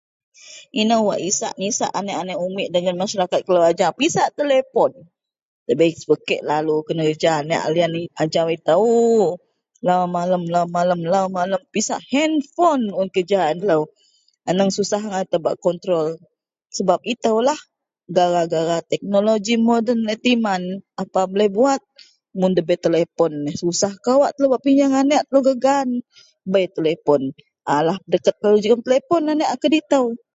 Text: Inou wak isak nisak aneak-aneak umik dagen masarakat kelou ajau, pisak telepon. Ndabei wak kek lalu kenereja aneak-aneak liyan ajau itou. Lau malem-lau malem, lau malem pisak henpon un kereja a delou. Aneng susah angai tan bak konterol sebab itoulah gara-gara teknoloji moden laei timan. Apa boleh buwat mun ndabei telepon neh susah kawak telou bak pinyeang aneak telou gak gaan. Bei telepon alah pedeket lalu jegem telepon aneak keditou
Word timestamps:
Inou 0.81 1.03
wak 1.09 1.19
isak 1.29 1.53
nisak 1.61 1.91
aneak-aneak 1.99 2.39
umik 2.47 2.71
dagen 2.73 2.97
masarakat 3.01 3.39
kelou 3.45 3.63
ajau, 3.69 3.91
pisak 3.99 4.27
telepon. 4.39 4.91
Ndabei 5.65 5.91
wak 6.09 6.21
kek 6.27 6.41
lalu 6.51 6.75
kenereja 6.87 7.29
aneak-aneak 7.43 7.89
liyan 7.91 8.01
ajau 8.23 8.47
itou. 8.55 9.25
Lau 9.87 10.03
malem-lau 10.15 10.65
malem, 10.75 11.01
lau 11.13 11.25
malem 11.37 11.61
pisak 11.73 11.99
henpon 12.11 12.79
un 12.99 13.07
kereja 13.13 13.39
a 13.51 13.55
delou. 13.59 13.81
Aneng 14.49 14.69
susah 14.77 15.01
angai 15.05 15.25
tan 15.29 15.39
bak 15.45 15.55
konterol 15.63 16.07
sebab 16.77 16.99
itoulah 17.13 17.59
gara-gara 18.17 18.77
teknoloji 18.91 19.55
moden 19.67 19.99
laei 20.07 20.21
timan. 20.25 20.61
Apa 21.01 21.21
boleh 21.31 21.49
buwat 21.55 21.81
mun 22.39 22.51
ndabei 22.55 22.79
telepon 22.85 23.31
neh 23.45 23.55
susah 23.63 23.91
kawak 24.05 24.31
telou 24.35 24.51
bak 24.53 24.61
pinyeang 24.65 24.95
aneak 25.01 25.23
telou 25.27 25.41
gak 25.47 25.57
gaan. 25.65 25.89
Bei 26.51 26.65
telepon 26.75 27.21
alah 27.75 27.97
pedeket 28.05 28.35
lalu 28.43 28.57
jegem 28.63 28.81
telepon 28.85 29.23
aneak 29.33 29.51
keditou 29.63 30.05